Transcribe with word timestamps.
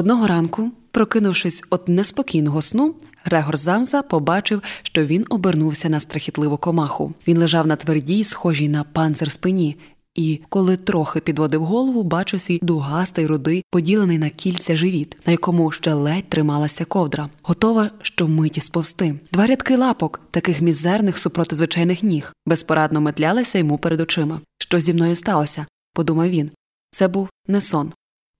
Одного 0.00 0.26
ранку, 0.26 0.70
прокинувшись 0.90 1.62
від 1.72 1.88
неспокійного 1.88 2.62
сну, 2.62 2.94
Грегор 3.24 3.56
Замза 3.56 4.02
побачив, 4.02 4.62
що 4.82 5.04
він 5.04 5.26
обернувся 5.30 5.88
на 5.88 6.00
страхітливу 6.00 6.56
комаху. 6.56 7.12
Він 7.28 7.38
лежав 7.38 7.66
на 7.66 7.76
твердій, 7.76 8.24
схожій 8.24 8.68
на 8.68 8.84
панцир 8.84 9.30
спині, 9.30 9.76
і, 10.14 10.40
коли 10.48 10.76
трохи 10.76 11.20
підводив 11.20 11.64
голову, 11.64 12.02
бачив 12.02 12.40
свій 12.40 12.58
дугастий 12.62 13.26
рудий, 13.26 13.64
поділений 13.70 14.18
на 14.18 14.30
кільця 14.30 14.76
живіт, 14.76 15.16
на 15.26 15.32
якому 15.32 15.72
ще 15.72 15.92
ледь 15.92 16.28
трималася 16.28 16.84
ковдра, 16.84 17.28
готова 17.42 17.90
щомиті 18.02 18.60
сповзти. 18.60 19.14
Два 19.32 19.46
рядки 19.46 19.76
лапок, 19.76 20.20
таких 20.30 20.60
мізерних 20.60 21.18
супроти 21.18 21.56
звичайних 21.56 22.02
ніг, 22.02 22.32
безпорадно 22.46 23.00
метлялися 23.00 23.58
йому 23.58 23.78
перед 23.78 24.00
очима. 24.00 24.40
Що 24.58 24.80
зі 24.80 24.94
мною 24.94 25.16
сталося? 25.16 25.66
подумав 25.94 26.28
він. 26.28 26.50
Це 26.90 27.08
був 27.08 27.28
не 27.48 27.60
сон, 27.60 27.92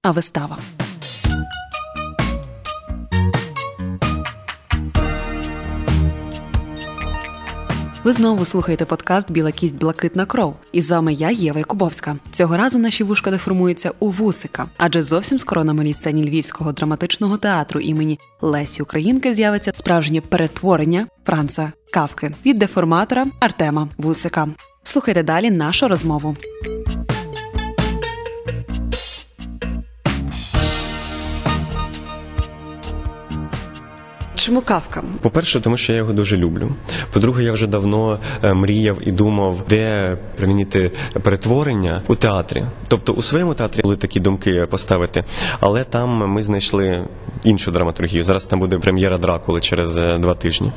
а 0.03 0.11
вистава. 0.11 0.59
Ви 8.05 8.13
знову 8.13 8.45
слухаєте 8.45 8.85
подкаст 8.85 9.31
Біла 9.31 9.53
кість 9.53 9.75
блакитна 9.75 10.27
кров. 10.27 10.57
І 10.73 10.83
з 10.83 10.91
вами 10.91 11.13
я, 11.13 11.31
Єва 11.31 11.59
Якубовська. 11.59 12.17
Цього 12.33 12.57
разу 12.57 12.79
наші 12.79 13.05
вушка 13.05 13.31
деформуються 13.31 13.93
у 13.99 14.11
вусика, 14.11 14.67
адже 14.79 15.03
зовсім 15.03 15.39
скоро 15.39 15.65
на 15.65 15.73
малій 15.73 15.93
сцені 15.93 16.25
Львівського 16.25 16.73
драматичного 16.73 17.37
театру 17.37 17.81
імені 17.81 18.19
Лесі 18.41 18.83
Українки 18.83 19.35
з'явиться 19.35 19.71
справжнє 19.75 20.21
перетворення 20.21 21.07
Франца 21.27 21.73
Кавки 21.93 22.31
від 22.47 22.59
деформатора 22.59 23.27
Артема 23.41 23.89
Вусика. 23.99 24.49
Слухайте 24.83 25.23
далі 25.23 25.51
нашу 25.51 25.89
розмову. 25.89 26.37
Чому 34.41 34.61
кавка? 34.61 35.03
По-перше, 35.21 35.61
тому 35.61 35.77
що 35.77 35.93
я 35.93 35.99
його 35.99 36.13
дуже 36.13 36.37
люблю. 36.37 36.73
По-друге, 37.13 37.45
я 37.45 37.53
вже 37.53 37.67
давно 37.67 38.19
е, 38.43 38.55
мріяв 38.55 39.09
і 39.09 39.13
думав, 39.13 39.65
де 39.69 40.17
примінити 40.37 40.93
перетворення 41.23 42.03
у 42.07 42.15
театрі. 42.15 42.67
Тобто 42.89 43.13
у 43.13 43.23
своєму 43.23 43.55
театрі 43.55 43.83
були 43.83 43.97
такі 43.97 44.21
думки 44.21 44.67
поставити, 44.71 45.25
але 45.61 45.85
там 45.85 46.09
ми 46.11 46.43
знайшли 46.43 47.05
іншу 47.45 47.71
драматургію. 47.71 48.23
Зараз 48.23 48.45
там 48.45 48.59
буде 48.59 48.79
прем'єра 48.79 49.19
Дракули 49.19 49.61
через 49.61 49.99
е, 49.99 50.19
два 50.19 50.35
тижні. 50.35 50.73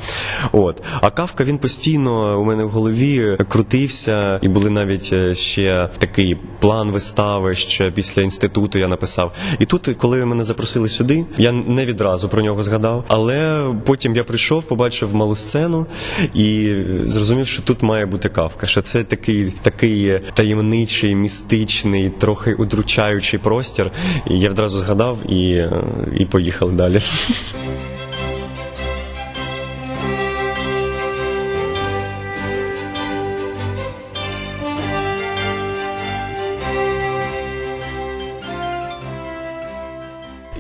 От 0.51 0.83
а 1.01 1.09
кавка 1.09 1.43
він 1.43 1.57
постійно 1.57 2.41
у 2.41 2.43
мене 2.43 2.63
в 2.63 2.69
голові 2.69 3.37
крутився, 3.47 4.39
і 4.41 4.47
були 4.47 4.69
навіть 4.69 5.09
е, 5.13 5.35
ще 5.35 5.89
такий 5.97 6.37
план 6.59 6.91
вистави. 6.91 7.53
Ще 7.53 7.91
після 7.91 8.21
інституту 8.21 8.79
я 8.79 8.87
написав. 8.87 9.31
І 9.59 9.65
тут, 9.65 9.89
коли 9.97 10.25
мене 10.25 10.43
запросили 10.43 10.89
сюди, 10.89 11.25
я 11.37 11.51
не 11.51 11.85
відразу 11.85 12.29
про 12.29 12.43
нього 12.43 12.63
згадав, 12.63 13.03
але 13.07 13.65
потім 13.85 14.15
я 14.15 14.23
прийшов, 14.23 14.63
побачив 14.63 15.15
малу 15.15 15.35
сцену 15.35 15.85
і 16.33 16.75
зрозумів, 17.03 17.47
що 17.47 17.61
тут 17.61 17.83
має 17.83 18.05
бути 18.05 18.29
кавка. 18.29 18.65
Що 18.65 18.81
це 18.81 19.03
такий 19.03 19.53
такий 19.61 20.21
таємничий, 20.33 21.15
містичний, 21.15 22.09
трохи 22.09 22.53
удручаючий 22.53 23.39
простір. 23.39 23.91
І 24.29 24.39
я 24.39 24.49
одразу 24.49 24.79
згадав 24.79 25.31
і, 25.31 25.67
і 26.19 26.25
поїхали 26.53 26.71
далі. 26.71 27.01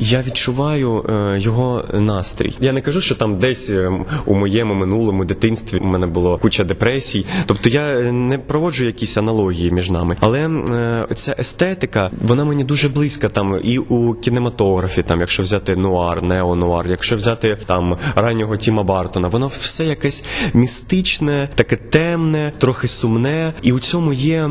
Я 0.05 0.21
відчуваю 0.21 1.05
е, 1.09 1.39
його 1.39 1.85
настрій. 1.93 2.53
Я 2.59 2.71
не 2.71 2.81
кажу, 2.81 3.01
що 3.01 3.15
там 3.15 3.35
десь 3.35 3.69
е, 3.69 3.91
у 4.25 4.35
моєму 4.35 4.73
минулому 4.73 5.25
дитинстві 5.25 5.77
у 5.77 5.85
мене 5.85 6.07
було 6.07 6.37
куча 6.37 6.63
депресій. 6.63 7.25
Тобто 7.45 7.69
я 7.69 8.11
не 8.11 8.37
проводжу 8.37 8.85
якісь 8.85 9.17
аналогії 9.17 9.71
між 9.71 9.89
нами. 9.89 10.17
Але 10.19 10.49
е, 10.49 11.07
ця 11.15 11.35
естетика, 11.39 12.11
вона 12.21 12.45
мені 12.45 12.63
дуже 12.63 12.89
близька 12.89 13.29
там 13.29 13.59
і 13.63 13.77
у 13.77 14.13
кінематографі, 14.13 15.03
там, 15.03 15.19
якщо 15.19 15.43
взяти 15.43 15.75
нуар, 15.75 16.23
неонуар, 16.23 16.89
якщо 16.89 17.15
взяти 17.15 17.57
там 17.65 17.97
раннього 18.15 18.57
Тіма 18.57 18.83
Бартона, 18.83 19.27
воно 19.27 19.51
все 19.59 19.85
якесь 19.85 20.25
містичне, 20.53 21.49
таке 21.55 21.75
темне, 21.75 22.51
трохи 22.57 22.87
сумне, 22.87 23.53
і 23.61 23.71
у 23.71 23.79
цьому 23.79 24.13
є 24.13 24.49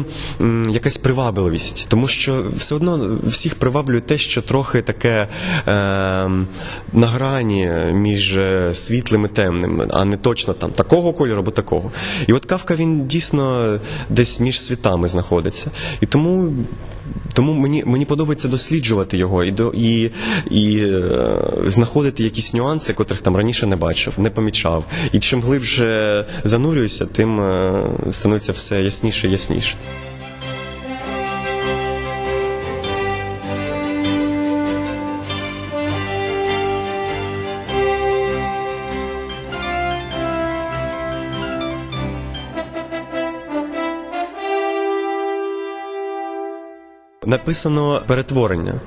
якась 0.70 0.96
привабливість, 0.96 1.86
тому 1.88 2.08
що 2.08 2.44
все 2.56 2.74
одно 2.74 3.18
всіх 3.24 3.54
приваблює 3.54 4.00
те, 4.00 4.18
що 4.18 4.42
трохи 4.42 4.82
таке 4.82 5.08
е, 5.08 5.28
на 6.92 7.06
грані 7.06 7.70
між 7.92 8.38
світлим 8.72 9.24
і 9.24 9.28
темним, 9.28 9.82
а 9.90 10.04
не 10.04 10.16
точно 10.16 10.54
там 10.54 10.70
такого 10.70 11.12
кольору 11.12 11.38
або 11.38 11.50
такого. 11.50 11.92
І 12.26 12.32
от 12.32 12.44
Кавка 12.44 12.74
він 12.74 13.06
дійсно 13.06 13.78
десь 14.08 14.40
між 14.40 14.60
світами 14.60 15.08
знаходиться. 15.08 15.70
І 16.00 16.06
тому. 16.06 16.52
Тому 17.34 17.52
мені 17.52 17.82
мені 17.86 18.04
подобається 18.04 18.48
досліджувати 18.48 19.16
його 19.18 19.44
і 19.44 19.50
до 19.50 19.72
і, 19.74 20.10
і 20.50 20.78
е, 20.82 21.42
знаходити 21.66 22.24
якісь 22.24 22.54
нюанси, 22.54 22.92
котрих 22.92 23.20
там 23.20 23.36
раніше 23.36 23.66
не 23.66 23.76
бачив, 23.76 24.12
не 24.16 24.30
помічав. 24.30 24.84
І 25.12 25.18
чим 25.18 25.42
глибше 25.42 25.86
занурююся, 26.44 27.06
тим 27.06 27.40
е, 27.40 27.84
становиться 28.10 28.52
все 28.52 28.82
ясніше 28.82 29.28
і 29.28 29.30
ясніше. 29.30 29.76
Написано 47.32 48.02
перетворення, 48.06 48.80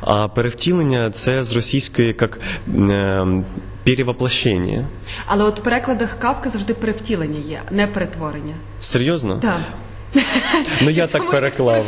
а 0.00 0.28
перевтілення 0.28 1.10
це 1.10 1.44
з 1.44 1.52
російської 1.54 2.16
як 2.20 2.40
е, 2.78 3.26
перевоплощення. 3.84 4.86
Але 5.26 5.44
от 5.44 5.60
в 5.60 5.62
перекладах 5.62 6.18
кавка 6.18 6.50
завжди 6.50 6.74
перевтілення 6.74 7.38
є, 7.48 7.60
не 7.70 7.86
перетворення. 7.86 8.54
Серйозно? 8.80 9.38
Так. 9.42 9.60
Ну 10.82 10.90
я 10.90 11.06
так 11.06 11.30
переклав. 11.30 11.84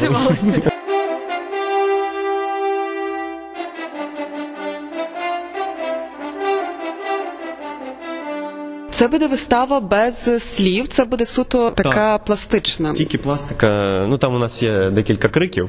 Це 8.95 9.09
буде 9.09 9.27
вистава 9.27 9.81
без 9.81 10.45
слів, 10.55 10.89
це 10.89 11.05
буде 11.05 11.27
суто 11.27 11.71
така 11.71 11.91
Так. 12.19 12.25
пластична. 12.25 12.93
Тільки 12.95 13.19
пластика, 13.19 13.99
ну 14.09 14.19
там 14.19 14.35
у 14.35 14.39
нас 14.39 14.63
є 14.63 14.91
декілька 14.91 15.29
криків, 15.29 15.69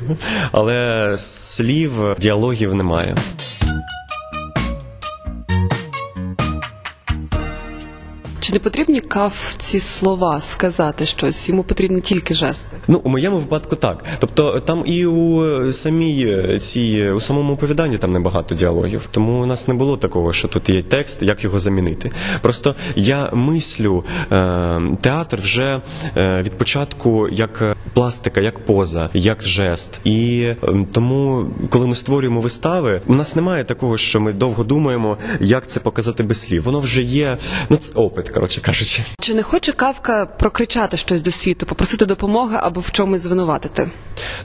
але 0.51 1.13
слів, 1.17 1.91
діалогів 2.19 2.75
немає. 2.75 3.15
Чи 8.45 8.53
не 8.53 8.59
потрібні 8.59 9.01
кавці 9.01 9.79
слова 9.79 10.39
сказати 10.41 11.05
щось? 11.05 11.49
Йому 11.49 11.63
потрібні 11.63 12.01
тільки 12.01 12.33
жести. 12.33 12.77
Ну, 12.87 13.01
у 13.03 13.09
моєму 13.09 13.37
випадку 13.37 13.75
так. 13.75 14.03
Тобто 14.19 14.59
там 14.59 14.83
і 14.85 15.05
у 15.05 15.73
самій 15.73 16.57
цій 16.59 17.11
у 17.11 17.19
самому 17.19 17.53
оповіданні 17.53 17.97
там 17.97 18.11
небагато 18.11 18.55
діалогів. 18.55 19.07
Тому 19.11 19.43
у 19.43 19.45
нас 19.45 19.67
не 19.67 19.73
було 19.73 19.97
такого, 19.97 20.33
що 20.33 20.47
тут 20.47 20.69
є 20.69 20.83
текст, 20.83 21.21
як 21.21 21.43
його 21.43 21.59
замінити. 21.59 22.11
Просто 22.41 22.75
я 22.95 23.29
мислю 23.33 24.03
е, 24.31 24.81
театр 25.01 25.39
вже 25.41 25.81
е, 26.17 26.41
від 26.41 26.57
початку 26.57 27.29
як 27.29 27.77
пластика, 27.93 28.41
як 28.41 28.65
поза, 28.65 29.09
як 29.13 29.43
жест. 29.43 30.01
І 30.03 30.41
е, 30.41 30.55
тому, 30.93 31.49
коли 31.69 31.87
ми 31.87 31.95
створюємо 31.95 32.39
вистави, 32.39 33.01
у 33.07 33.13
нас 33.13 33.35
немає 33.35 33.63
такого, 33.63 33.97
що 33.97 34.19
ми 34.19 34.33
довго 34.33 34.63
думаємо, 34.63 35.17
як 35.39 35.67
це 35.67 35.79
показати 35.79 36.23
без 36.23 36.41
слів. 36.41 36.63
Воно 36.63 36.79
вже 36.79 37.01
є. 37.01 37.37
Ну 37.69 37.77
це 37.77 37.93
опит, 37.93 38.34
коротше 38.35 38.61
кажучи. 38.61 39.03
Чи 39.19 39.33
не 39.33 39.43
хоче 39.43 39.71
кавка 39.71 40.25
прокричати 40.25 40.97
щось 40.97 41.21
до 41.21 41.31
світу, 41.31 41.65
попросити 41.65 42.05
допомоги 42.05 42.57
або 42.61 42.79
в 42.79 42.91
чомусь 42.91 43.21
звинуватити? 43.21 43.89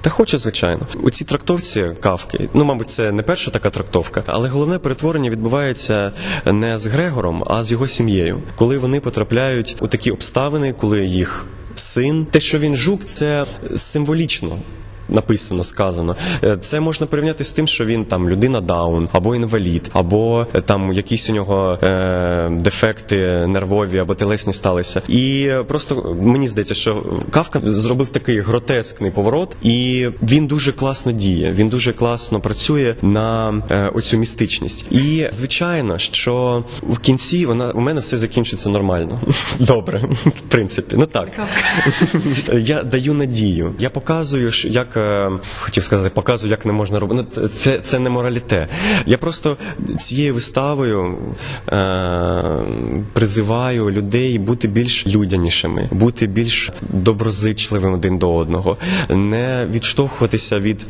Та 0.01 0.11
хочу, 0.11 0.39
звичайно. 0.39 0.87
У 1.03 1.11
цій 1.11 1.25
трактовці 1.25 1.85
кавки, 2.01 2.49
ну, 2.55 2.65
мабуть, 2.65 2.91
це 2.91 3.13
не 3.13 3.23
перша 3.23 3.51
така 3.51 3.71
трактовка, 3.71 4.25
але 4.27 4.49
головне 4.49 4.79
перетворення 4.79 5.31
відбувається 5.31 6.13
не 6.47 6.79
з 6.79 6.87
Грегором, 6.87 7.45
а 7.47 7.63
з 7.63 7.73
його 7.73 7.87
сім'єю, 7.87 8.43
коли 8.57 8.79
вони 8.79 9.01
потрапляють 9.01 9.77
у 9.81 9.89
такі 9.89 10.11
обставини, 10.11 10.73
коли 10.73 11.05
їх 11.05 11.47
син, 11.75 12.27
те, 12.27 12.41
що 12.41 12.59
він 12.59 12.77
жук, 12.77 13.05
це 13.05 13.47
символічно. 13.77 14.59
Написано, 15.11 15.65
сказано. 15.65 16.17
Е, 16.45 16.57
Це 16.57 16.81
можна 16.81 17.07
порівняти 17.07 17.45
з 17.45 17.53
тим, 17.53 17.67
що 17.67 17.85
він 17.85 18.05
там 18.05 18.29
людина 18.29 18.61
даун, 18.61 19.09
або 19.13 19.35
інвалід, 19.35 19.91
або 19.93 20.47
е, 20.55 20.61
там 20.61 20.93
якісь 20.93 21.31
у 21.31 21.33
нього 21.33 21.79
е, 21.83 22.49
дефекти 22.51 23.17
нервові 23.47 23.99
або 23.99 24.15
телесні 24.15 24.53
сталися. 24.53 25.03
І 25.09 25.51
просто 25.69 26.17
мені 26.21 26.49
здається, 26.49 26.75
що 26.75 27.05
Кавка 27.31 27.61
зробив 27.65 28.09
такий 28.09 28.41
гротескний 28.41 29.11
поворот, 29.11 29.57
і 29.63 30.09
він 30.23 30.47
дуже 30.47 30.73
класно 30.73 31.13
діє. 31.13 31.51
Він 31.51 31.69
дуже 31.69 31.93
класно 31.93 32.41
працює 32.41 32.95
на 33.03 33.63
е, 33.71 33.91
оцю 33.95 34.19
містичність. 34.19 34.87
І 34.93 35.29
звичайно, 35.31 35.99
що 35.99 36.65
в 36.83 36.99
кінці 36.99 37.47
вона 37.47 37.71
у 37.71 37.81
мене 37.81 38.01
все 38.01 38.19
закінчиться 38.19 38.69
нормально. 38.69 39.21
Добре, 39.59 40.03
в 40.25 40.41
принципі, 40.49 40.97
ну 40.99 41.07
так. 41.07 41.29
Я 42.59 42.83
даю 42.83 43.15
надію. 43.15 43.75
Я 43.79 43.91
показую, 43.91 44.51
як 44.65 44.97
хотів 45.61 45.83
сказати, 45.83 46.11
показую, 46.15 46.51
як 46.51 46.67
не 46.67 46.73
можна 46.73 47.01
робити. 47.01 47.25
Ну, 47.37 47.49
це, 47.49 47.79
це 47.79 47.99
не 47.99 48.11
мораліте. 48.11 48.69
Я 49.07 49.19
просто 49.19 49.57
цією 49.99 50.35
виставою 50.35 51.19
е, 51.69 52.43
призиваю 53.13 53.91
людей 53.91 54.39
бути 54.39 54.69
більш 54.69 55.07
людянішими, 55.07 55.89
бути 55.91 56.27
більш 56.27 56.71
доброзичливим 56.83 57.95
один 57.95 58.19
до 58.19 58.35
одного, 58.35 58.77
не 59.11 59.67
відштовхуватися 59.71 60.59
від 60.59 60.87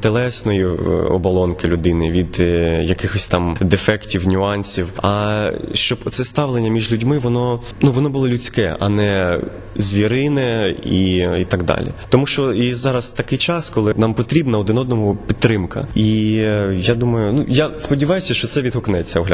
телесної 0.00 0.64
е, 0.64 0.68
оболонки 1.10 1.68
людини, 1.68 2.10
від 2.10 2.36
е, 2.40 2.82
якихось 2.84 3.26
там 3.26 3.56
дефектів, 3.60 4.28
нюансів. 4.28 4.88
А 5.02 5.50
щоб 5.72 5.98
це 6.10 6.24
ставлення 6.24 6.70
між 6.70 6.92
людьми, 6.92 7.18
воно 7.18 7.60
ну 7.80 7.90
воно 7.92 8.10
було 8.10 8.28
людське, 8.28 8.76
а 8.80 8.88
не 8.88 9.40
звірине 9.76 10.74
і, 10.84 11.16
і 11.40 11.44
так 11.48 11.62
далі. 11.62 11.88
Тому 12.08 12.26
що 12.26 12.52
і 12.52 12.74
зараз 12.74 13.08
такий 13.08 13.38
час, 13.38 13.51
коли 13.70 13.94
нам 13.96 14.14
потрібна 14.14 14.58
один 14.58 14.78
одному 14.78 15.16
підтримка. 15.26 15.84
І 15.94 16.36
е, 16.40 16.74
я 16.78 16.94
думаю, 16.94 17.32
ну 17.32 17.44
я 17.48 17.70
сподіваюся, 17.78 18.34
що 18.34 18.46
це 18.46 18.60
відгукнеться 18.60 19.20
у 19.20 19.24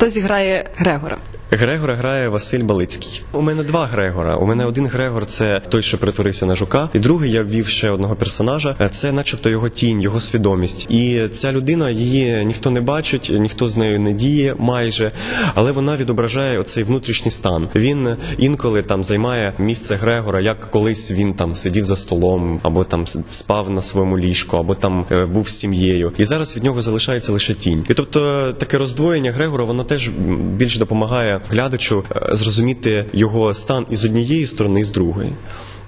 Хто 0.00 0.08
зіграє 0.08 0.64
Грегора? 0.76 1.18
Грегора 1.52 1.94
грає 1.94 2.28
Василь 2.28 2.62
Балицький. 2.62 3.22
У 3.32 3.42
мене 3.42 3.62
два 3.62 3.86
Грегора. 3.86 4.36
У 4.36 4.46
мене 4.46 4.66
один 4.66 4.86
Грегор 4.86 5.26
це 5.26 5.60
той, 5.68 5.82
що 5.82 5.98
притворився 5.98 6.46
на 6.46 6.54
жука, 6.54 6.88
і 6.94 6.98
другий 6.98 7.30
я 7.30 7.42
ввів 7.42 7.66
ще 7.66 7.90
одного 7.90 8.16
персонажа. 8.16 8.88
Це, 8.90 9.12
начебто, 9.12 9.50
його 9.50 9.68
тінь, 9.68 10.00
його 10.00 10.20
свідомість. 10.20 10.90
І 10.90 11.28
ця 11.32 11.52
людина 11.52 11.90
її 11.90 12.44
ніхто 12.44 12.70
не 12.70 12.80
бачить, 12.80 13.32
ніхто 13.34 13.68
з 13.68 13.76
нею 13.76 14.00
не 14.00 14.12
діє 14.12 14.54
майже, 14.58 15.12
але 15.54 15.72
вона 15.72 15.96
відображає 15.96 16.58
оцей 16.58 16.84
внутрішній 16.84 17.30
стан. 17.30 17.68
Він 17.74 18.16
інколи 18.38 18.82
там 18.82 19.04
займає 19.04 19.54
місце 19.58 19.96
Грегора, 19.96 20.40
як 20.40 20.70
колись 20.70 21.10
він 21.10 21.34
там 21.34 21.54
сидів 21.54 21.84
за 21.84 21.96
столом, 21.96 22.60
або 22.62 22.84
там 22.84 23.06
спав 23.06 23.70
на 23.70 23.82
своєму 23.82 24.18
ліжку, 24.18 24.56
або 24.56 24.74
там 24.74 25.04
е, 25.10 25.26
був 25.26 25.48
з 25.48 25.58
сім'єю. 25.58 26.12
І 26.18 26.24
зараз 26.24 26.56
від 26.56 26.64
нього 26.64 26.82
залишається 26.82 27.32
лише 27.32 27.54
тінь. 27.54 27.84
І 27.88 27.94
тобто 27.94 28.52
таке 28.52 28.78
роздвоєння 28.78 29.32
Грегора 29.32 29.64
воно 29.64 29.84
теж 29.90 30.08
більше 30.56 30.78
допомагає 30.78 31.40
глядачу 31.48 32.04
е, 32.10 32.28
зрозуміти 32.32 33.04
його 33.12 33.54
стан 33.54 33.86
і 33.90 33.96
з 33.96 34.04
однієї 34.04 34.46
сторони, 34.46 34.80
і 34.80 34.82
з 34.82 34.90
другої. 34.90 35.32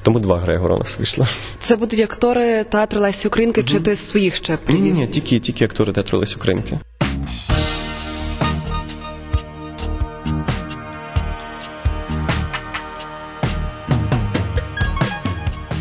Тому 0.03 0.21
два 0.21 0.39
Грегора 0.39 0.75
у 0.75 0.79
нас 0.79 0.99
вийшло. 0.99 1.27
Це 1.61 1.77
будуть 1.77 2.01
актори 2.01 2.65
театру 2.65 3.01
Лесі 3.01 3.29
Українки, 3.29 3.63
чи 3.63 3.81
ти 3.81 3.97
своїх 3.97 4.35
ще 4.35 4.57
привів? 4.57 4.83
ні, 4.83 4.91
ні, 4.91 5.07
тільки, 5.07 5.39
тільки 5.39 5.65
актори 5.65 5.93
театру 5.93 6.19
Лесі 6.19 6.37
Українки. 6.37 6.79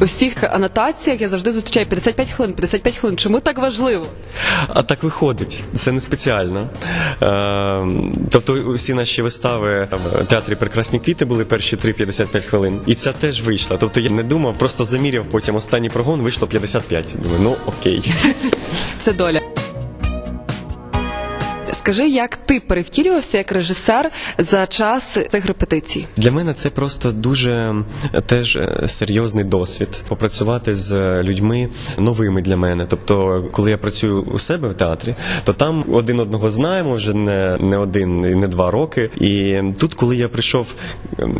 У 0.01 0.05
всіх 0.05 0.43
анотаціях 0.43 1.21
я 1.21 1.29
завжди 1.29 1.51
зустрічаю 1.51 1.85
55 1.85 2.29
хвилин, 2.29 2.53
55 2.53 2.95
хвилин. 2.95 3.17
Чому 3.17 3.39
так 3.39 3.57
важливо? 3.57 4.05
А 4.67 4.83
так 4.83 5.03
виходить, 5.03 5.63
це 5.75 5.91
не 5.91 6.01
спеціально. 6.01 6.69
Е, 7.21 8.15
тобто, 8.29 8.71
всі 8.71 8.93
наші 8.93 9.21
вистави 9.21 9.87
в 9.91 10.25
театрі 10.25 10.55
Прекрасні 10.55 10.99
квіти 10.99 11.25
були 11.25 11.45
перші 11.45 11.75
3-55 11.75 12.41
хвилин. 12.41 12.79
І 12.85 12.95
це 12.95 13.11
теж 13.13 13.41
вийшло. 13.41 13.77
Тобто 13.77 13.99
я 13.99 14.09
не 14.09 14.23
думав, 14.23 14.57
просто 14.57 14.83
заміряв 14.83 15.25
потім 15.31 15.55
останній 15.55 15.89
прогон, 15.89 16.21
вийшло 16.21 16.47
55. 16.47 17.15
Думаю, 17.23 17.41
ну 17.43 17.55
окей. 17.65 18.13
Це 18.99 19.13
доля. 19.13 19.39
Скажи, 21.81 22.07
як 22.09 22.35
ти 22.35 22.59
перевтілювався 22.59 23.37
як 23.37 23.51
режисер 23.51 24.11
за 24.37 24.67
час 24.67 25.17
цих 25.29 25.45
репетицій? 25.45 26.07
Для 26.17 26.31
мене 26.31 26.53
це 26.53 26.69
просто 26.69 27.11
дуже 27.11 27.75
теж 28.25 28.55
е, 28.55 28.83
серйозний 28.87 29.43
досвід 29.43 30.03
попрацювати 30.07 30.75
з 30.75 31.23
людьми 31.23 31.69
новими 31.97 32.41
для 32.41 32.57
мене. 32.57 32.85
Тобто, 32.89 33.45
коли 33.51 33.71
я 33.71 33.77
працюю 33.77 34.21
у 34.21 34.37
себе 34.37 34.67
в 34.67 34.75
театрі, 34.75 35.15
то 35.43 35.53
там 35.53 35.85
один 35.91 36.19
одного 36.19 36.49
знаємо 36.49 36.93
вже 36.93 37.13
не, 37.13 37.57
не 37.59 37.77
один 37.77 38.25
і 38.25 38.35
не 38.35 38.47
два 38.47 38.71
роки. 38.71 39.09
І 39.17 39.61
тут, 39.79 39.93
коли 39.93 40.15
я 40.15 40.29
прийшов, 40.29 40.67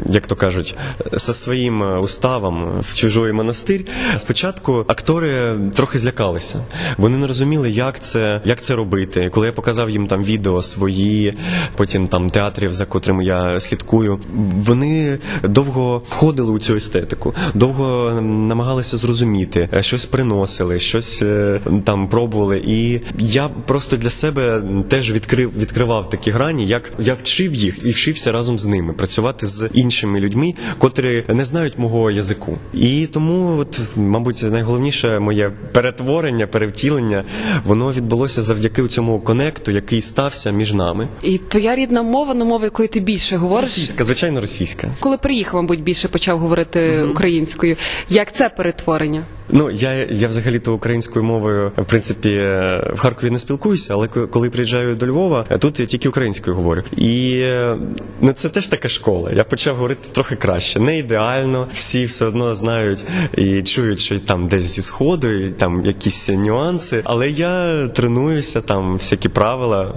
як 0.06 0.28
то 0.28 0.36
кажуть, 0.36 0.76
зі 1.14 1.34
своїм 1.34 1.84
е, 1.84 1.98
уставом 1.98 2.80
в 2.80 2.96
чужий 2.96 3.34
монастир, 3.34 3.82
спочатку 4.18 4.86
актори 4.88 5.60
трохи 5.76 5.98
злякалися. 5.98 6.64
Вони 6.98 7.18
не 7.18 7.28
розуміли, 7.28 7.70
як 7.70 8.00
це, 8.00 8.42
як 8.46 8.62
це 8.62 8.76
робити. 8.76 9.30
Коли 9.34 9.48
я 9.48 9.54
показав 9.54 9.90
їм 9.90 10.08
там 10.08 10.24
відео 10.31 10.62
свої, 10.62 11.33
потім 11.75 12.07
там 12.07 12.30
театрів, 12.30 12.74
за 12.74 12.86
котрими 12.86 13.25
я 13.25 13.60
слідкую, 13.60 14.19
вони 14.66 15.19
довго 15.44 16.04
входили 16.10 16.51
у 16.51 16.60
цю 16.60 16.75
естетику, 16.75 17.33
довго 17.54 18.22
намагалися 18.22 18.98
зрозуміти, 18.98 19.69
е, 19.74 19.81
щось 19.83 20.06
приносили, 20.06 20.80
щось 20.80 21.22
е, 21.22 21.62
там 21.86 22.07
пробували. 22.10 22.62
І 22.68 23.01
я 23.18 23.50
просто 23.50 23.98
для 23.98 24.10
себе 24.10 24.63
теж 24.88 25.12
відкрив 25.12 25.51
відкривав 25.57 26.10
такі 26.10 26.31
грані, 26.31 26.68
як 26.68 26.92
я 27.00 27.13
вчив 27.13 27.54
їх 27.54 27.86
і 27.86 27.89
вчився 27.89 28.31
разом 28.31 28.60
з 28.60 28.66
ними 28.66 28.94
працювати 28.94 29.48
з 29.48 29.69
іншими 29.74 30.19
людьми, 30.19 30.54
котрі 30.78 31.24
не 31.28 31.45
знають 31.45 31.78
мого 31.78 32.12
язику. 32.12 32.57
І 32.74 33.06
тому, 33.06 33.57
от, 33.60 33.80
мабуть, 33.95 34.44
найголовніше 34.44 35.19
моє 35.19 35.51
перетворення, 35.72 36.48
перевтілення, 36.48 37.24
воно 37.66 37.92
відбулося 37.92 38.44
завдяки 38.44 38.81
цьому 38.92 39.19
конекту, 39.19 39.72
який 39.72 40.01
стався 40.21 40.51
між 40.51 40.73
нами. 40.73 41.07
І 41.23 41.38
твоя 41.38 41.75
рідна 41.75 42.01
мова, 42.03 42.33
ну 42.33 42.45
мова, 42.45 42.63
якою 42.63 42.89
ти 42.89 43.00
більше 43.00 43.38
говориш. 43.38 43.69
Російська, 43.69 44.03
звичайно, 44.03 44.41
російська. 44.41 44.88
Коли 45.00 45.18
приїхав, 45.18 45.62
мабуть, 45.62 45.83
більше 45.83 46.07
почав 46.07 46.39
говорити 46.39 47.03
українською. 47.03 47.75
Як 48.09 48.33
це 48.33 48.50
перетворення? 48.50 49.25
Ну 49.50 49.72
я, 49.72 49.94
я 50.06 50.28
взагалі 50.28 50.60
то 50.60 50.74
українською 50.74 51.26
мовою 51.26 51.72
в 51.78 51.86
принципі 51.86 52.30
е, 52.30 52.92
в 52.96 53.00
Харкові 53.00 53.32
не 53.32 53.40
спілкуюся, 53.40 53.94
але 53.94 54.08
коли 54.08 54.50
приїжджаю 54.50 54.96
до 54.96 55.08
Львова, 55.08 55.46
е, 55.50 55.58
тут 55.58 55.80
я 55.80 55.86
тільки 55.86 56.10
українською 56.10 56.56
говорю. 56.56 56.84
І 56.98 57.34
е, 57.34 57.78
ну 58.22 58.34
це 58.34 58.50
теж 58.50 58.68
така 58.68 58.88
школа. 58.88 59.32
Я 59.32 59.44
почав 59.44 59.76
говорити 59.76 60.08
трохи 60.12 60.36
краще. 60.36 60.80
Не 60.80 60.98
ідеально, 60.98 61.68
всі 61.74 62.06
все 62.06 62.26
одно 62.26 62.56
знають 62.56 63.06
і 63.38 63.62
чують, 63.62 64.00
що 64.00 64.19
там 64.19 64.44
десь 64.44 64.66
зі 64.66 64.81
сходу, 64.81 65.28
і 65.28 65.50
там 65.50 65.86
якісь 65.86 66.30
нюанси. 66.30 67.02
Але 67.04 67.30
я 67.30 67.88
тренуюся, 67.88 68.62
там 68.62 68.94
всякі 68.94 69.30
правила. 69.30 69.94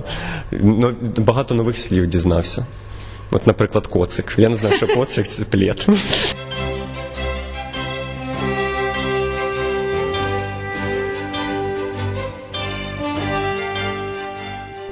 Ну, 0.53 0.95
багато 1.17 1.55
нових 1.55 1.79
слів 1.79 2.07
дізнався. 2.07 2.67
От, 3.33 3.47
наприклад, 3.47 3.87
коцик. 3.87 4.35
Я 4.37 4.49
не 4.49 4.57
знаю, 4.57 4.75
що 4.75 4.87
коцик 4.87 5.27
це 5.27 5.45
плід. 5.45 5.87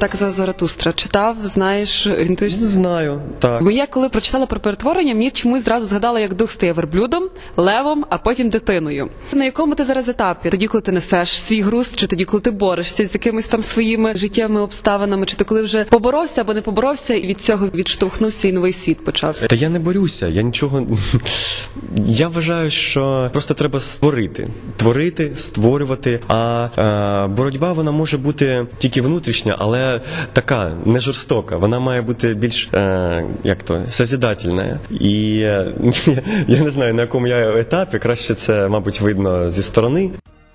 Так 0.02 0.16
за 0.16 0.32
Заратустра 0.32 0.92
читав, 0.92 1.37
знаєш, 1.42 2.06
орієнтуєшся? 2.06 2.64
Знаю, 2.64 3.21
так. 3.38 3.62
Бо 3.62 3.71
я 3.71 3.87
коли 3.87 4.09
прочитала 4.09 4.47
про 4.47 4.61
перетворення, 4.61 5.14
мені 5.14 5.30
чомусь 5.30 5.64
зразу 5.64 5.87
згадала, 5.87 6.21
як 6.21 6.35
дух 6.35 6.50
стає 6.50 6.73
верблюдом, 6.73 7.28
левом, 7.56 8.04
а 8.11 8.18
потім 8.18 8.49
дитиною. 8.49 9.09
На 9.32 9.44
якому 9.44 9.75
ти 9.75 9.85
зараз 9.85 10.09
етапі? 10.09 10.50
Тоді, 10.50 10.66
коли 10.66 10.82
ти 10.82 10.92
несеш 10.92 11.40
свій 11.40 11.61
груз, 11.61 11.97
чи 11.97 12.06
тоді, 12.06 12.25
коли 12.25 12.40
ти 12.40 12.50
борешся 12.50 13.06
з 13.06 13.14
якимись 13.14 13.47
там 13.47 13.62
своїми 13.62 14.14
життєвими 14.14 14.61
обставинами, 14.61 15.26
чи 15.26 15.37
ти 15.37 15.44
коли 15.44 15.62
вже 15.62 15.85
поборовся 15.85 16.40
або 16.40 16.54
не 16.54 16.61
поборовся, 16.61 17.14
і 17.14 17.26
від 17.26 17.40
цього 17.40 17.68
відштовхнувся 17.75 18.49
і 18.49 18.52
новий 18.52 18.73
світ 18.73 19.04
почався. 19.04 19.47
Та 19.47 19.56
я 19.56 19.68
не 19.68 19.78
борюся, 19.78 20.28
я 20.28 20.42
нічого. 20.42 20.87
Я 21.97 22.28
вважаю, 22.28 22.71
що 22.71 23.30
просто 23.32 23.54
треба 23.54 23.80
створити, 23.80 24.49
творити, 24.76 25.32
створювати. 25.37 26.21
А 26.28 26.68
е, 27.26 27.35
боротьба 27.35 27.73
вона 27.73 27.90
може 27.90 28.18
бути 28.18 28.66
тільки 28.78 29.00
внутрішня, 29.00 29.56
але 29.59 29.91
така 30.32 30.72
не 30.84 31.00
жорстока. 31.00 31.56
Вона 31.56 31.80
має 31.80 32.02
бути 32.02 32.34
більш 32.34 32.68
е, 32.75 33.25
як 33.44 33.62
то 33.62 33.87
созидательна. 33.87 34.80
І 34.90 35.38
е, 35.40 35.72
я 36.49 36.61
не 36.61 36.70
знаю 36.70 36.94
на 36.94 37.02
якому 37.02 37.26
я 37.26 37.58
етапі. 37.58 37.99
Краще 37.99 38.34
це, 38.34 38.68
мабуть, 38.68 39.00
видно 39.00 39.50
зі 39.50 39.62
сторони. 39.62 40.11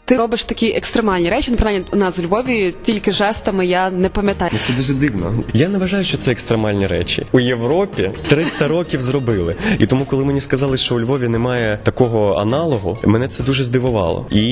Ти 0.07 0.17
робиш 0.17 0.43
такі 0.43 0.69
екстремальні 0.69 1.29
речі. 1.29 1.51
Ну, 1.51 1.57
принаймні, 1.57 1.85
у 1.91 1.95
нас 1.95 2.19
у 2.19 2.21
Львові 2.21 2.73
тільки 2.83 3.11
жестами 3.11 3.65
я 3.65 3.89
не 3.89 4.09
пам'ятаю. 4.09 4.51
Це 4.67 4.73
дуже 4.73 4.93
дивно. 4.93 5.33
Я 5.53 5.69
не 5.69 5.77
вважаю, 5.77 6.03
що 6.03 6.17
це 6.17 6.31
екстремальні 6.31 6.87
речі. 6.87 7.25
У 7.31 7.39
Європі 7.39 8.11
300 8.27 8.67
років 8.67 9.01
зробили. 9.01 9.55
І 9.79 9.85
тому, 9.85 10.05
коли 10.05 10.25
мені 10.25 10.41
сказали, 10.41 10.77
що 10.77 10.95
у 10.95 10.99
Львові 10.99 11.27
немає 11.27 11.79
такого 11.83 12.33
аналогу, 12.33 12.97
мене 13.03 13.27
це 13.27 13.43
дуже 13.43 13.63
здивувало. 13.63 14.25
І, 14.31 14.43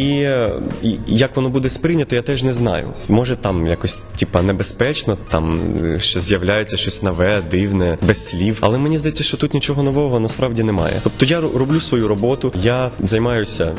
і 0.81 0.99
як 1.07 1.35
воно 1.35 1.49
буде 1.49 1.69
сприйнято, 1.69 2.15
я 2.15 2.21
теж 2.21 2.43
не 2.43 2.53
знаю. 2.53 2.93
Може 3.09 3.35
там 3.35 3.67
якось 3.67 3.99
типа 4.15 4.41
небезпечно, 4.41 5.17
там 5.29 5.59
е, 5.83 5.99
що 5.99 6.19
з'являється 6.19 6.77
щось 6.77 7.03
нове, 7.03 7.41
дивне, 7.51 7.97
без 8.07 8.27
слів. 8.27 8.57
Але 8.61 8.77
мені 8.77 8.97
здається, 8.97 9.23
що 9.23 9.37
тут 9.37 9.53
нічого 9.53 9.83
нового 9.83 10.19
насправді 10.19 10.63
немає. 10.63 10.95
Тобто 11.03 11.25
я 11.25 11.41
роблю 11.41 11.79
свою 11.79 12.07
роботу, 12.07 12.53
я 12.55 12.91
займаюся. 12.99 13.73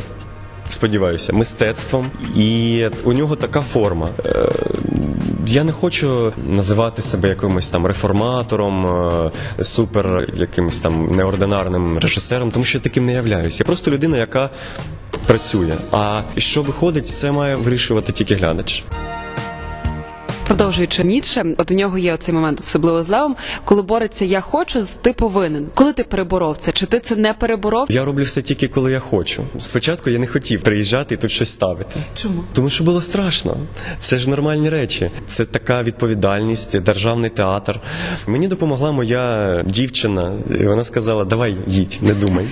Сподіваюся, 0.68 1.32
мистецтвом, 1.32 2.10
і 2.36 2.84
у 3.04 3.12
нього 3.12 3.36
така 3.36 3.60
форма. 3.60 4.08
Е, 4.26 4.48
Я 5.46 5.64
не 5.64 5.72
хочу 5.72 6.32
називати 6.48 7.02
себе 7.02 7.28
якимось 7.28 7.68
там 7.70 7.86
реформатором, 7.86 8.86
е, 8.86 9.30
супер 9.64 10.26
якимось 10.34 10.78
там 10.78 11.06
неординарним 11.16 11.98
режисером, 11.98 12.50
тому 12.50 12.64
що 12.64 12.78
я 12.78 12.82
таким 12.82 13.06
не 13.06 13.12
являюсь. 13.12 13.60
Я 13.60 13.66
просто 13.66 13.90
людина, 13.90 14.16
яка 14.16 14.50
працює. 15.26 15.74
А 15.92 16.20
що 16.36 16.62
виходить, 16.62 17.08
це 17.08 17.32
має 17.32 17.54
вирішувати 17.56 18.12
тільки 18.12 18.34
глядач. 18.34 18.84
Продовжуючи 20.46 21.04
Ніцше, 21.04 21.44
от 21.58 21.70
у 21.70 21.74
нього 21.74 21.98
є 21.98 22.14
оцей 22.14 22.34
момент, 22.34 22.60
особливо 22.60 23.02
з 23.02 23.08
Левом, 23.08 23.36
коли 23.64 23.82
бореться 23.82 24.24
я 24.24 24.40
хочу, 24.40 24.82
ти 25.02 25.12
повинен. 25.12 25.66
Коли 25.74 25.92
ти 25.92 26.04
переборов 26.04 26.56
це? 26.56 26.72
Чи 26.72 26.86
ти 26.86 27.00
це 27.00 27.16
не 27.16 27.32
переборов? 27.32 27.86
Я 27.90 28.04
роблю 28.04 28.22
все 28.22 28.42
тільки 28.42 28.68
коли 28.68 28.92
я 28.92 28.98
хочу. 28.98 29.44
Спочатку 29.58 30.10
я 30.10 30.18
не 30.18 30.26
хотів 30.26 30.62
приїжджати 30.62 31.14
і 31.14 31.18
тут 31.18 31.30
щось 31.30 31.48
ставити. 31.48 32.04
Чому? 32.14 32.44
Тому 32.52 32.68
що 32.68 32.84
було 32.84 33.00
страшно. 33.00 33.56
Це 33.98 34.16
ж 34.16 34.30
нормальні 34.30 34.70
речі. 34.70 35.10
Це 35.26 35.44
така 35.44 35.82
відповідальність, 35.82 36.80
державний 36.80 37.30
театр. 37.30 37.80
Мені 38.26 38.48
допомогла 38.48 38.92
моя 38.92 39.62
дівчина, 39.66 40.32
і 40.60 40.64
вона 40.64 40.84
сказала: 40.84 41.24
Давай 41.24 41.56
їдь, 41.66 41.98
не 42.00 42.14
думай. 42.14 42.48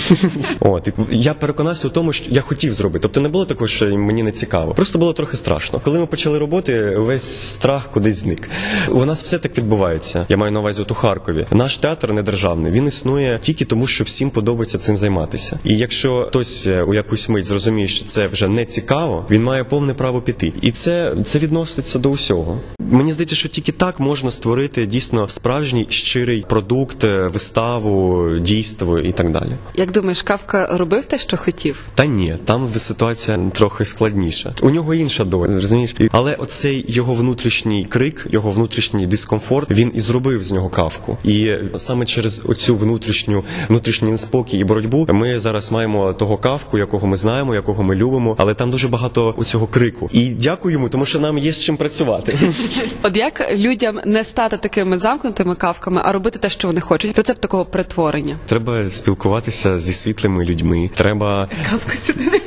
От 0.60 0.88
я 1.10 1.34
переконався 1.34 1.88
у 1.88 1.90
тому, 1.90 2.12
що 2.12 2.24
я 2.30 2.40
хотів 2.40 2.72
зробити. 2.72 3.02
Тобто 3.02 3.20
не 3.20 3.28
було 3.28 3.44
такого, 3.44 3.68
що 3.68 3.86
мені 3.86 4.22
не 4.22 4.32
цікаво. 4.32 4.74
Просто 4.74 4.98
було 4.98 5.12
трохи 5.12 5.36
страшно. 5.36 5.80
Коли 5.84 5.98
ми 5.98 6.06
почали 6.06 6.38
роботи, 6.38 6.94
весь 7.12 7.50
страх 7.50 7.90
кудись 7.90 8.16
зник. 8.16 8.48
У 8.90 9.04
нас 9.04 9.22
все 9.22 9.38
так 9.38 9.58
відбувається. 9.58 10.26
Я 10.28 10.36
маю 10.36 10.52
на 10.52 10.60
увазі 10.60 10.82
от 10.82 10.90
у 10.90 10.94
Харкові. 10.94 11.46
Наш 11.50 11.76
театр 11.76 12.12
не 12.12 12.22
державний. 12.22 12.72
Він 12.72 12.86
існує 12.86 13.38
тільки 13.42 13.64
тому, 13.64 13.86
що 13.86 14.04
всім 14.04 14.30
подобається 14.30 14.78
цим 14.78 14.98
займатися. 14.98 15.58
І 15.64 15.76
якщо 15.76 16.26
хтось 16.28 16.66
е, 16.66 16.82
у 16.82 16.94
якусь 16.94 17.28
мить 17.28 17.44
зрозуміє, 17.44 17.86
що 17.86 18.04
це 18.04 18.26
вже 18.26 18.48
не 18.48 18.64
цікаво, 18.64 19.26
він 19.30 19.42
має 19.42 19.64
повне 19.64 19.94
право 19.94 20.22
піти. 20.22 20.52
І 20.62 20.72
це, 20.72 21.16
це 21.24 21.38
відноситься 21.38 21.98
до 21.98 22.10
усього. 22.10 22.60
Мені 22.78 23.12
здається, 23.12 23.36
що 23.36 23.48
тільки 23.48 23.72
так 23.72 24.00
можна 24.00 24.30
створити 24.30 24.86
дійсно 24.86 25.28
справжній 25.28 25.86
щирий 25.90 26.44
продукт, 26.48 27.04
е, 27.04 27.28
виставу, 27.32 28.28
дійство 28.38 28.98
і 28.98 29.12
так 29.12 29.30
далі. 29.30 29.56
Як 29.74 29.92
думаєш, 29.92 30.22
Кавка 30.22 30.76
робив 30.76 31.04
те, 31.04 31.18
що 31.18 31.36
хотів? 31.36 31.80
Та 31.94 32.04
ні, 32.04 32.36
там 32.44 32.68
ситуація 32.76 33.50
трохи 33.54 33.84
складніша. 33.84 34.54
У 34.62 34.70
нього 34.70 34.94
інша 34.94 35.24
доля, 35.24 35.54
розумієш? 35.54 35.94
Але 36.12 36.34
оцей 36.34 36.84
його 37.02 37.14
внутрішній 37.14 37.84
крик, 37.84 38.26
його 38.30 38.50
внутрішній 38.50 39.06
дискомфорт, 39.06 39.70
він 39.70 39.90
і 39.94 40.00
зробив 40.00 40.42
з 40.42 40.52
нього 40.52 40.68
кавку. 40.68 41.18
І 41.24 41.50
саме 41.76 42.04
через 42.06 42.42
оцю 42.44 42.76
внутрішню 42.76 43.44
внутрішній 43.68 44.10
неспокій 44.10 44.58
і 44.58 44.64
боротьбу 44.64 45.06
ми 45.08 45.40
зараз 45.40 45.72
маємо 45.72 46.12
того 46.12 46.36
кавку, 46.36 46.78
якого 46.78 47.06
ми 47.06 47.16
знаємо, 47.16 47.54
якого 47.54 47.82
ми 47.82 47.94
любимо, 47.94 48.36
але 48.38 48.54
там 48.54 48.70
дуже 48.70 48.88
багато 48.88 49.34
у 49.36 49.44
цього 49.44 49.66
крику. 49.66 50.08
І 50.12 50.28
дякую 50.28 50.72
йому, 50.72 50.88
тому 50.88 51.04
що 51.06 51.20
нам 51.20 51.38
є 51.38 51.52
з 51.52 51.60
чим 51.60 51.76
працювати. 51.76 52.38
От 53.02 53.16
як 53.16 53.52
людям 53.56 54.00
не 54.06 54.24
стати 54.24 54.56
такими 54.56 54.98
замкнутими 54.98 55.54
кавками, 55.54 56.00
а 56.04 56.12
робити 56.12 56.38
те, 56.38 56.48
що 56.48 56.68
вони 56.68 56.80
хочуть? 56.80 57.16
Рецепт 57.16 57.40
такого 57.40 57.64
перетворення. 57.64 58.36
Треба 58.46 58.90
спілкуватися 58.90 59.78
зі 59.78 59.92
світлими 59.92 60.44
людьми. 60.44 60.90
Треба 60.94 61.48
Кавка 61.70 61.96
сюди 62.06 62.24
не. 62.24 62.40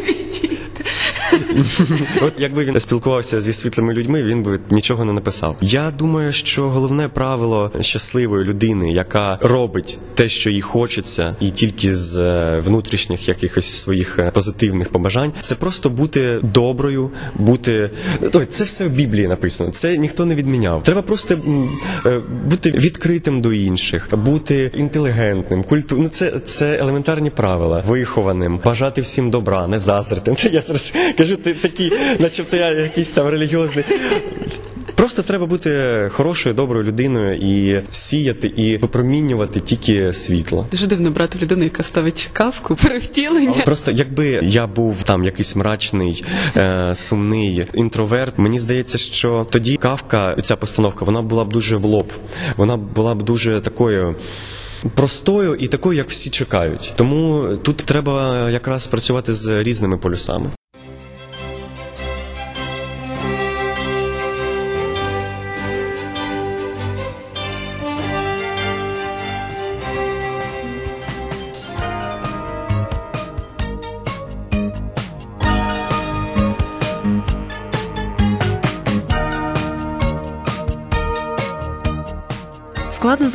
От 2.21 2.33
якби 2.37 2.65
він 2.65 2.79
спілкувався 2.79 3.41
зі 3.41 3.53
світлими 3.53 3.93
людьми, 3.93 4.23
він 4.23 4.43
би 4.43 4.59
нічого 4.69 5.05
не 5.05 5.13
написав. 5.13 5.57
Я 5.61 5.91
думаю, 5.91 6.31
що 6.31 6.69
головне 6.69 7.09
правило 7.09 7.71
щасливої 7.79 8.45
людини, 8.45 8.91
яка 8.91 9.37
робить 9.41 9.99
те, 10.13 10.27
що 10.27 10.49
їй 10.49 10.61
хочеться, 10.61 11.35
і 11.39 11.49
тільки 11.49 11.95
з 11.95 12.17
е, 12.17 12.59
внутрішніх 12.65 13.27
якихось 13.27 13.65
своїх 13.65 14.19
е, 14.19 14.31
позитивних 14.31 14.89
побажань, 14.89 15.33
це 15.41 15.55
просто 15.55 15.89
бути 15.89 16.39
доброю, 16.43 17.11
бути 17.35 17.89
Ой, 18.33 18.45
це 18.45 18.63
все 18.63 18.85
в 18.87 18.91
Біблії 18.91 19.27
написано. 19.27 19.69
Це 19.71 19.97
ніхто 19.97 20.25
не 20.25 20.35
відміняв. 20.35 20.83
Треба 20.83 21.01
просто 21.01 21.39
е, 22.05 22.21
бути 22.45 22.71
відкритим 22.71 23.41
до 23.41 23.53
інших, 23.53 24.09
бути 24.17 24.71
інтелігентним, 24.75 25.63
культу... 25.63 25.97
Ну, 25.99 26.09
це, 26.09 26.39
це 26.45 26.77
елементарні 26.77 27.29
правила, 27.29 27.83
вихованим, 27.87 28.59
бажати 28.65 29.01
всім 29.01 29.29
добра, 29.29 29.67
не 29.67 29.79
заздрити. 29.79 30.35
Я 30.51 30.61
зараз 30.61 30.93
кажу, 31.25 31.37
ти 31.37 31.53
такий, 31.53 31.91
начебто 32.19 32.57
я 32.57 32.71
якийсь 32.71 33.09
там 33.09 33.27
релігіозний. 33.27 33.85
Просто 34.95 35.21
треба 35.21 35.45
бути 35.45 35.69
хорошою, 36.13 36.55
доброю 36.55 36.83
людиною 36.83 37.35
і 37.35 37.83
сіяти 37.89 38.47
і 38.47 38.77
випромінювати 38.77 39.59
тільки 39.59 40.13
світло. 40.13 40.67
Дуже 40.71 40.87
дивно 40.87 41.11
брати 41.11 41.39
людину, 41.41 41.63
яка 41.63 41.83
ставить 41.83 42.29
кавку, 42.33 42.75
перевтілення. 42.75 43.63
Просто 43.65 43.91
якби 43.91 44.39
я 44.43 44.67
був 44.67 45.03
там 45.03 45.23
якийсь 45.23 45.55
мрачний, 45.55 46.25
е, 46.55 46.91
сумний 46.95 47.67
інтроверт, 47.73 48.37
мені 48.37 48.59
здається, 48.59 48.97
що 48.97 49.47
тоді 49.49 49.77
кавка, 49.77 50.35
ця 50.41 50.55
постановка, 50.55 51.05
вона 51.05 51.21
була 51.21 51.45
б 51.45 51.53
дуже 51.53 51.77
в 51.77 51.83
лоб, 51.83 52.13
вона 52.57 52.77
була 52.77 53.15
б 53.15 53.21
дуже 53.21 53.59
такою. 53.59 54.15
Простою 54.95 55.55
і 55.55 55.67
такою, 55.67 55.97
як 55.97 56.09
всі 56.09 56.29
чекають. 56.29 56.93
Тому 56.95 57.47
тут 57.63 57.77
треба 57.77 58.49
якраз 58.49 58.87
працювати 58.87 59.33
з 59.33 59.63
різними 59.63 59.97
полюсами. 59.97 60.51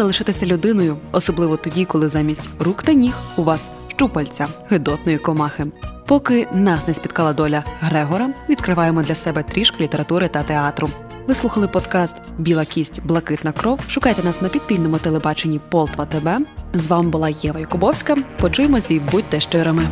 Залишитися 0.01 0.47
людиною, 0.47 0.97
особливо 1.13 1.57
тоді, 1.57 1.85
коли 1.85 2.09
замість 2.09 2.51
рук 2.59 2.83
та 2.83 2.93
ніг 2.93 3.15
у 3.37 3.43
вас 3.43 3.69
щупальця 3.89 4.47
гидотної 4.69 5.19
комахи. 5.19 5.67
Поки 6.07 6.49
нас 6.53 6.89
не 6.89 6.95
спіткала 6.95 7.33
доля 7.33 7.65
Грегора, 7.81 8.31
відкриваємо 8.49 9.03
для 9.03 9.15
себе 9.15 9.43
трішки 9.43 9.85
літератури 9.85 10.29
та 10.29 10.43
театру. 10.43 10.89
Ви 11.27 11.35
слухали 11.35 11.69
подкаст 11.69 12.15
Біла 12.39 12.65
кість, 12.65 13.03
блакитна 13.05 13.53
кров. 13.53 13.81
Шукайте 13.89 14.23
нас 14.23 14.43
на 14.43 14.49
підпільному 14.49 14.99
телебаченні 14.99 15.61
Полтва 15.69 16.07
ТБ. 16.07 16.29
З 16.75 16.89
вами 16.89 17.09
була 17.09 17.29
Єва 17.29 17.61
Якубовська. 17.61 18.17
Почуємося 18.39 18.95
і 18.95 18.99
будьте 18.99 19.41
щирими. 19.41 19.91